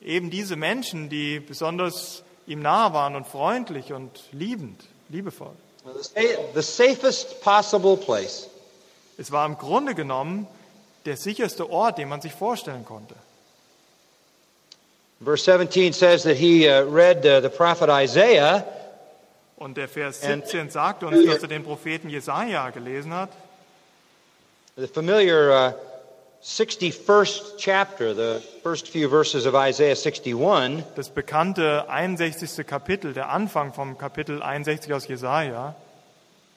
[0.00, 5.54] Eben diese Menschen, die besonders ihm nahe waren und freundlich und liebend, liebevoll.
[5.94, 8.48] The sa- The safest possible place.
[9.16, 10.46] Es war im Grunde genommen
[11.04, 13.14] der sicherste Ort, den man sich vorstellen konnte.
[15.20, 18.64] Verse 17 says that he uh, read uh, the prophet Isaiah,
[19.56, 23.30] Und der Vers And- 17 sagt uns, dass er den Propheten Jesaja gelesen hat.
[24.76, 25.72] the familiar uh,
[26.42, 30.84] 61st chapter, the first few verses of Isaiah 61.
[30.94, 32.64] Das bekannte 61.
[32.64, 35.74] Kapitel, der Anfang vom Kapitel 61 aus Jesaja,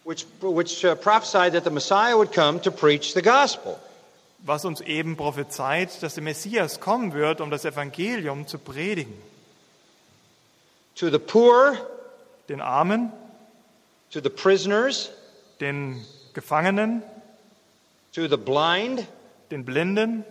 [0.03, 3.79] which, which uh, prophesied that the Messiah would come to preach the gospel.
[4.43, 9.13] was uns eben prophezeit, dass der Messias kommen wird, um das Evangelium zu predigen.
[10.95, 11.77] To the poor,
[12.49, 13.11] Den Armen,
[14.11, 15.09] to the prisoners,
[15.61, 17.01] den Gefangenen,
[18.13, 19.07] to the blind,
[19.51, 20.25] den Blinden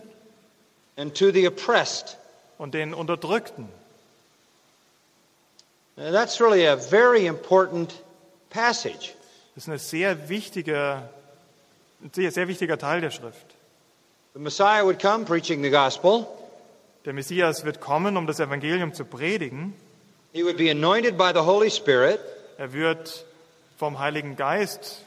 [0.97, 2.17] and to the oppressed.
[2.61, 3.67] und den Unterdrückten.
[5.97, 7.91] That's really a very important
[8.51, 9.15] passage.
[9.55, 11.01] Das ist eine sehr wichtige,
[12.03, 13.45] ein sehr, sehr wichtiger Teil der Schrift.
[14.35, 16.27] The Messiah would come preaching the gospel.
[17.05, 19.73] Der Messias wird kommen, um das Evangelium zu predigen.
[20.33, 22.19] He would be anointed by the Holy Spirit.
[22.59, 23.25] Er wird
[23.79, 25.03] vom Heiligen Geist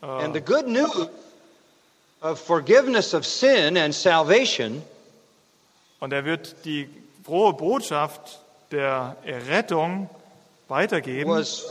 [0.00, 1.08] And the good news
[2.20, 4.82] of forgiveness of sin and salvation
[6.00, 6.88] und er wird die
[7.24, 10.08] frohe Botschaft der Errettung
[10.68, 11.30] weitergeben.
[11.30, 11.64] was,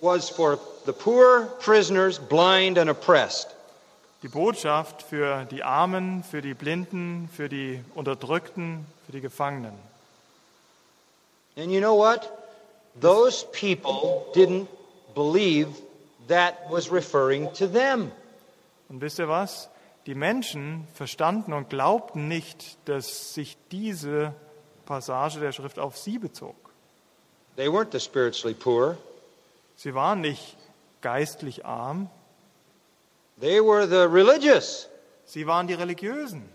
[0.00, 3.48] was for the poor, prisoners, blind, and oppressed.
[4.22, 9.72] Die Botschaft für die Armen, für die Blinden, für die Unterdrückten, für die Gefangenen.
[11.56, 12.28] And you know what?
[13.00, 14.68] Those people didn't
[15.14, 15.68] believe
[16.28, 18.10] that was referring to them.
[18.88, 19.68] Und wisst ihr was?
[20.06, 24.32] Die Menschen verstanden und glaubten nicht, dass sich diese
[24.86, 26.54] Passage der Schrift auf sie bezog.
[27.56, 28.96] They weren't the spiritually poor.
[29.76, 30.56] Sie waren nicht
[31.00, 32.08] geistlich arm,
[33.40, 34.88] They were the religious.
[35.26, 36.48] sie waren die Religiösen.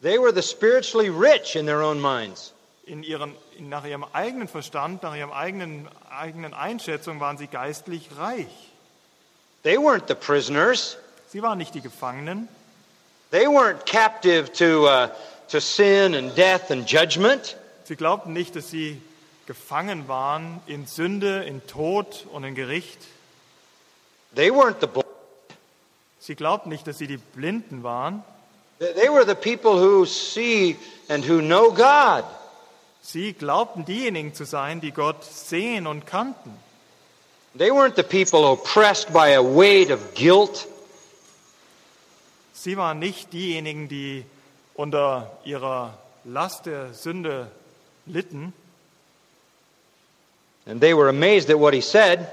[0.00, 2.52] They were the spiritually rich in their own minds.
[2.86, 8.70] In ihren, nach ihrem eigenen Verstand, nach ihrem eigenen, eigenen Einschätzung waren sie geistlich reich.
[9.62, 10.98] They weren't the prisoners.
[11.34, 12.48] Sie waren nicht die Gefangenen,
[13.32, 15.08] They weren't captive to, uh,
[15.48, 17.56] to sin and death and judgment.
[17.82, 19.02] sie glaubten nicht, dass sie
[19.46, 23.00] gefangen waren in Sünde, in Tod und in Gericht.
[24.36, 25.08] They weren't the blind.
[26.20, 28.22] Sie glaubten nicht, dass sie die Blinden waren.
[28.78, 30.76] They were the people who see
[31.08, 32.22] and who know God.
[33.02, 36.56] Sie glaubten diejenigen zu sein, die Gott sehen und kannten.
[37.58, 40.68] They weren't the people oppressed by a weight of guilt.
[42.64, 44.24] Sie waren nicht diejenigen, die
[44.72, 47.50] unter ihrer Last der Sünde
[48.06, 48.54] litten.
[50.64, 52.26] And they were amazed at what he said.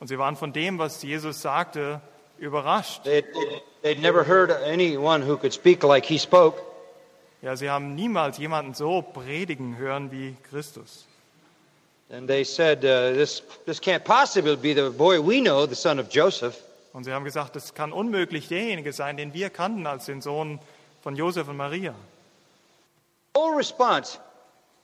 [0.00, 2.00] Und sie waren von dem, was Jesus sagte,
[2.40, 3.04] überrascht.
[3.04, 3.24] They'd,
[3.84, 6.60] they'd never heard anyone who could speak like he spoke.
[7.40, 11.06] Ja, sie haben niemals jemanden so predigen hören wie Christus.
[12.10, 16.00] And they said, uh, this, this can't possibly be the boy we know, the son
[16.00, 16.60] of Joseph.
[16.92, 20.60] Und sie haben gesagt, das kann unmöglich derjenige sein, den wir kannten als den Sohn
[21.02, 21.94] von Josef und Maria.
[23.34, 24.18] Whole response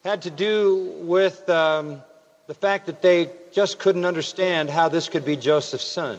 [0.05, 2.03] had to do with um,
[2.47, 6.19] the fact that they just couldn't understand how this could be Joseph's son.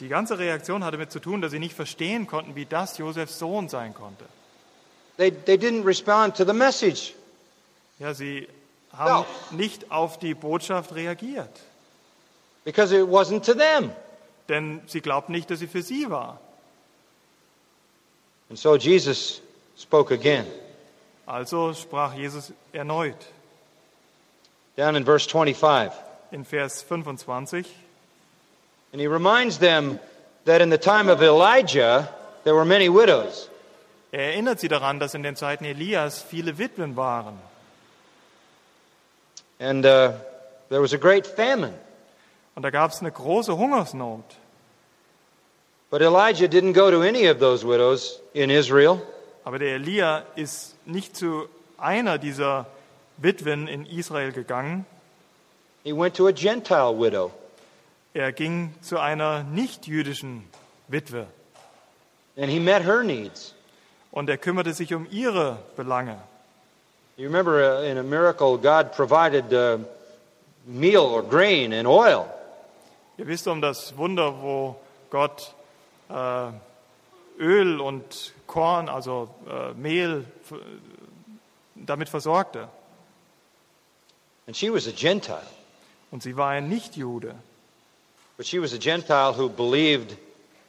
[0.00, 3.38] Die ganze Reaktion hatte damit zu tun, dass sie nicht verstehen konnten, wie das Josefs
[3.38, 4.24] Sohn sein konnte.
[5.18, 7.12] They, they didn't respond to the message.
[7.98, 8.48] Ja, sie
[8.96, 11.50] haben nicht auf die Botschaft reagiert,
[12.64, 13.92] because it wasn't to them.
[14.50, 16.38] Denn sie glaubten nicht, dass sie für sie war.
[18.50, 19.40] And so Jesus
[19.78, 20.44] spoke again.
[21.24, 23.16] Also sprach Jesus erneut
[24.76, 25.92] Down in verse 25.
[26.32, 27.66] in Vers 25.
[28.92, 30.00] And he reminds them
[30.44, 32.08] that in the time of Elijah,
[32.44, 33.48] there were many widows.
[34.12, 37.38] Er erinnert sie daran, dass in den Zeiten Elias viele Witwen waren.
[39.60, 40.14] And uh,
[40.68, 41.74] there was a great famine.
[42.56, 44.24] Und da gab es eine große Hungersnot.
[45.90, 49.02] But Elijah didn't go to any of those widows in Israel.
[49.44, 52.66] Aber der Elia ist nicht zu einer dieser
[53.16, 54.86] Witwen in Israel gegangen.
[55.82, 57.32] He went to a Gentile widow.
[58.14, 60.44] Er ging zu einer nichtjüdischen
[60.88, 61.26] Witwe
[62.36, 63.54] And he met her needs.
[64.12, 66.16] und er kümmerte sich um ihre Belange.
[67.16, 69.78] You remember uh, in a miracle, God provided uh,
[70.66, 72.26] meal or grain and oil.
[73.18, 74.76] Ihr wisst um das Wunder, wo
[75.10, 75.54] Gott
[77.38, 80.24] Öl und Korn, also äh, Mehl,
[81.74, 82.68] damit versorgte.
[84.46, 85.42] And she was a Gentile.
[86.10, 87.34] Und sie war ein Nichtjude.
[88.36, 90.16] But she was a Gentile who believed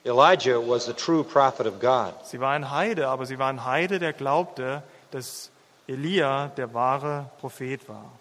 [0.05, 2.13] Elijah was the true prophet of God.
[2.23, 5.51] Sie war ein Heide, aber sie war ein Heide, der glaubte, dass
[5.87, 8.11] Elia der wahre Prophet war.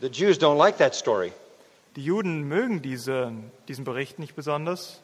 [0.00, 1.32] The Jews don't like that story.
[1.96, 3.32] Die Juden mögen diese,
[3.66, 5.00] diesen Bericht nicht besonders.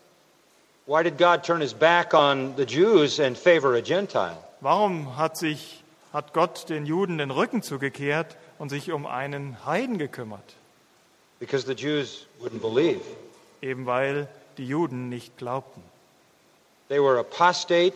[0.87, 4.37] Why did God turn his back on the Jews and favor a Gentile?
[4.61, 5.82] Warum hat sich
[6.12, 10.55] hat Gott den Juden den Rücken zugekehrt und sich um einen Heiden gekümmert?
[11.41, 13.01] Because the Jews wouldn't believe.
[13.62, 14.28] Eben weil
[14.59, 15.82] die Juden nicht glaubten.
[16.89, 17.95] They were apostate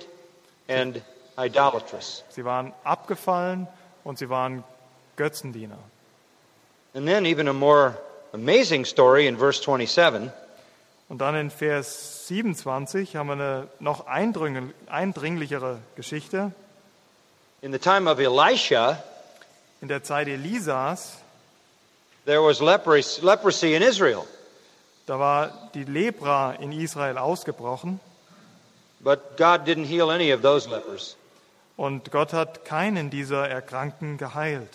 [0.66, 1.02] and
[1.38, 2.24] idolatrous.
[2.30, 3.68] Sie waren abgefallen
[4.02, 4.64] und sie waren
[5.16, 5.78] Götzendiener.
[6.94, 7.98] And then, even a more
[8.32, 10.32] amazing story in verse 27.
[11.08, 16.52] Und dann in Vers 27 haben wir eine noch eindringl- eindringlichere Geschichte.
[17.62, 19.02] In the time of Elisha,
[19.80, 21.18] In der Zeit Elisas,
[22.26, 24.24] there was leprosy, leprosy in Israel,
[25.06, 28.00] da war die Lepra in Israel ausgebrochen
[29.00, 31.16] but God didn't heal any of those lepers.
[31.76, 34.68] und Gott hat keinen dieser Erkrankten geheilt.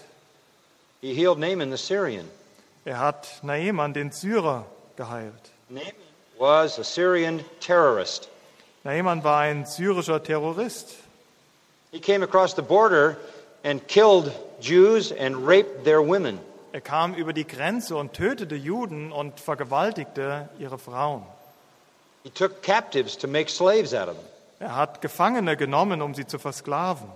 [1.01, 2.29] He healed Naaman the Syrian.
[2.85, 4.65] Er hat Naaman, den Syrer,
[4.95, 5.51] geheilt.
[5.67, 5.91] Naaman
[6.39, 8.27] was a Syrian terrorist.
[8.83, 10.95] Naaman war ein syrischer Terrorist.
[11.91, 13.17] He came across the border
[13.63, 16.39] and killed Jews and raped their women.
[16.73, 21.23] Er kam über die Grenze und tötete Juden und vergewaltigte ihre Frauen.
[22.23, 24.25] He took captives to make slaves out of them.
[24.59, 27.07] Er hat Gefangene genommen, um sie zu versklaven.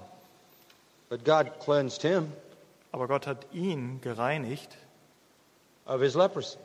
[1.10, 2.32] But God cleansed him
[2.92, 4.70] Aber Gott hat ihn gereinigt
[5.86, 6.58] of his leprosy.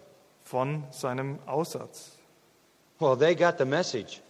[0.44, 2.11] von seinem Aussatz.
[3.02, 4.20] Well, they got the message.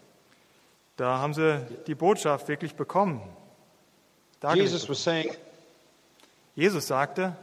[0.96, 3.20] Da haben sie die Botschaft wirklich bekommen.
[4.54, 5.30] Jesus was saying,
[6.56, 7.36] Jesus sagte,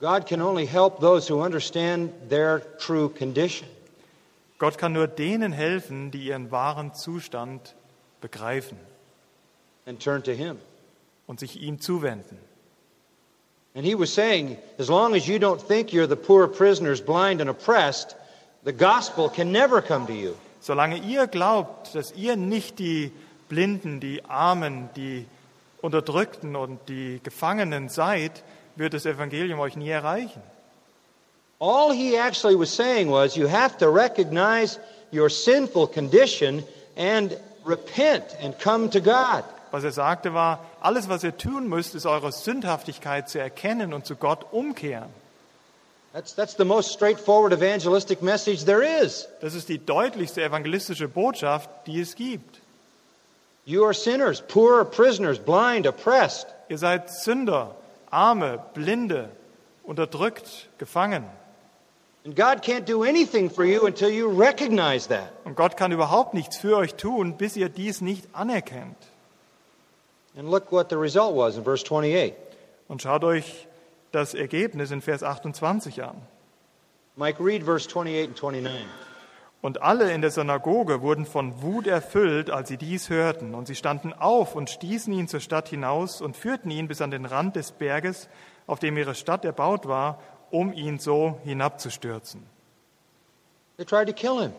[0.00, 3.68] God can only help those who understand their true condition.
[4.58, 7.74] Gott kann nur denen helfen, die ihren wahren Zustand
[8.22, 8.78] begreifen
[9.86, 10.58] and turn to Him.
[11.26, 12.38] und sich ihm zuwenden.
[13.74, 17.42] And He was saying, as long as you don't think you're the poor prisoners, blind
[17.42, 18.16] and oppressed,
[18.64, 20.34] the gospel can never come to you.
[20.60, 23.12] Solange ihr glaubt, dass ihr nicht die
[23.48, 25.26] Blinden, die Armen, die
[25.80, 28.42] Unterdrückten und die Gefangenen seid,
[28.76, 30.42] wird das Evangelium euch nie erreichen.
[31.60, 34.78] All He actually was saying was, you have to recognize
[35.12, 36.62] your sinful condition
[36.96, 39.44] and repent and come to God.
[39.70, 44.06] Was er sagte war, alles, was ihr tun müsst, ist eure Sündhaftigkeit zu erkennen und
[44.06, 45.10] zu Gott umkehren.
[46.12, 49.28] That's, that's the most straightforward evangelistic message there is.
[49.40, 52.60] Das ist die deutlichste evangelistische Botschaft, die es gibt.
[53.66, 56.46] You are sinners, poor, prisoners, blind, oppressed.
[56.70, 57.74] Ihr seid Sünder,
[58.10, 59.28] Arme, Blinde,
[59.84, 61.24] unterdrückt, gefangen.
[62.24, 65.30] And God can't do anything for you until you recognize that.
[65.44, 68.96] Und Gott kann überhaupt nichts für euch tun, bis ihr dies nicht anerkennt.
[70.36, 72.32] And look what the result was in verse 28.
[72.88, 73.67] Und schaut euch
[74.12, 76.16] das Ergebnis in Vers 28 an.
[77.16, 78.86] Mike, read verse 28 and 29.
[79.60, 83.56] Und alle in der Synagoge wurden von Wut erfüllt, als sie dies hörten.
[83.56, 87.10] Und sie standen auf und stießen ihn zur Stadt hinaus und führten ihn bis an
[87.10, 88.28] den Rand des Berges,
[88.68, 92.46] auf dem ihre Stadt erbaut war, um ihn so hinabzustürzen.
[93.78, 94.52] They tried to kill him,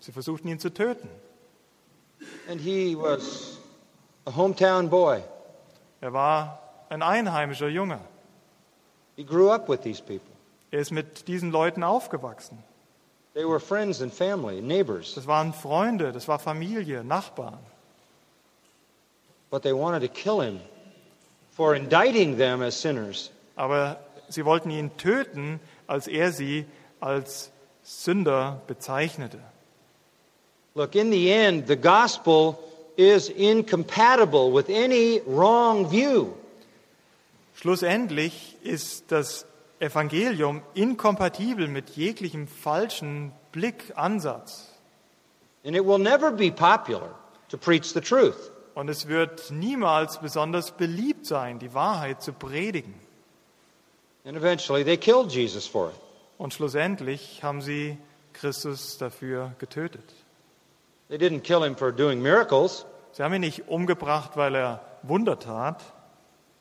[0.00, 1.08] Sie versuchten ihn zu töten.
[2.48, 3.58] and he was
[4.26, 5.22] a hometown boy.
[6.00, 8.00] Er war ein einheimischer Junge.
[9.20, 10.32] He grew up with these people.
[10.72, 12.56] Er ist mit diesen Leuten aufgewachsen.
[13.34, 17.58] They were friends and family, neighbors, Das waren Freunde, das war Familie, Nachbarn.
[19.50, 20.60] but they wanted to kill him
[21.50, 23.30] for indicting them as sinners.
[23.56, 23.98] Aber
[24.30, 26.64] sie wollten ihn töten, als er sie
[26.98, 27.50] als
[27.84, 29.38] Sünder bezeichnete.
[30.74, 32.58] Look, in the end, the gospel
[32.96, 36.32] is incompatible with any wrong view.
[37.60, 39.44] Schlussendlich ist das
[39.80, 44.72] Evangelium inkompatibel mit jeglichem falschen Blickansatz.
[45.62, 47.14] And it will never be popular
[47.50, 48.50] to preach the truth.
[48.74, 52.94] Und es wird niemals besonders beliebt sein, die Wahrheit zu predigen.
[54.24, 56.00] And eventually they killed Jesus for it.
[56.38, 57.98] Und schlussendlich haben sie
[58.32, 60.14] Christus dafür getötet.
[61.10, 62.86] They didn't kill him for doing miracles.
[63.12, 65.84] Sie haben ihn nicht umgebracht, weil er Wunder tat.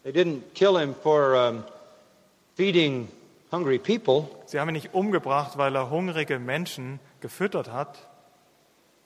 [0.04, 1.64] They didn't kill him for um,
[2.56, 3.10] feeding
[3.52, 4.30] hungry people.
[4.46, 7.98] Sie haben ihn nicht umgebracht, weil er hungrige Menschen gefüttert hat.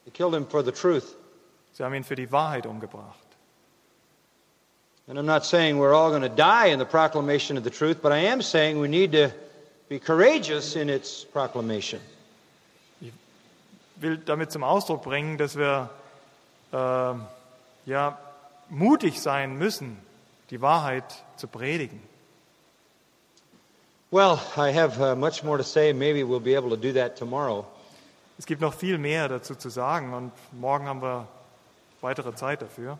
[0.05, 1.15] They killed him for the truth.
[1.73, 3.19] Sie haben ihn für die Wahrheit umgebracht.
[5.07, 8.01] And I'm not saying we're all going to die in the proclamation of the truth,
[8.01, 9.33] but I am saying we need to
[9.89, 11.99] be courageous in its proclamation.
[13.01, 13.11] Ich
[13.97, 15.89] will damit zum Ausdruck bringen, dass wir
[16.71, 17.15] äh,
[17.85, 18.17] ja,
[18.69, 19.97] mutig sein müssen,
[20.49, 21.03] die Wahrheit
[21.37, 22.01] zu predigen.
[24.11, 25.91] Well, I have uh, much more to say.
[25.91, 27.65] Maybe we'll be able to do that tomorrow.
[28.37, 31.27] Es gibt noch viel mehr dazu zu sagen und morgen haben wir
[32.01, 32.97] weitere Zeit dafür.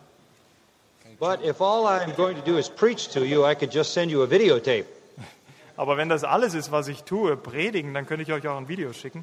[1.20, 4.10] But if all I'm going to do is preach to you, I could just send
[4.10, 4.86] you a videotape.
[5.76, 8.68] Aber wenn das alles ist, was ich tue, predigen, dann könnte ich euch auch ein
[8.68, 9.22] Video schicken.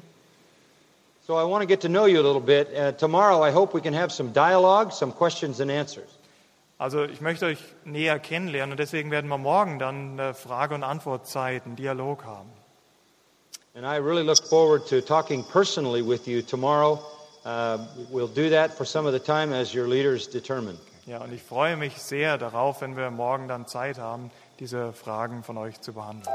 [1.26, 2.68] So I want to get to know you a little bit.
[2.74, 6.08] Uh, tomorrow, I hope we can have some dialogue, some questions and answers.
[6.82, 10.82] Also ich möchte euch näher kennenlernen und deswegen werden wir morgen dann eine Frage- und
[10.82, 12.50] Antwortzeit, einen Dialog haben.
[13.76, 16.98] And I really look forward to talking personally with you tomorrow.
[17.44, 17.78] Uh,
[18.10, 20.76] we'll do that for some of the time as your leaders determine.
[21.06, 25.44] Ja, und ich freue mich sehr darauf, wenn wir morgen dann Zeit haben, diese Fragen
[25.44, 26.34] von euch zu behandeln.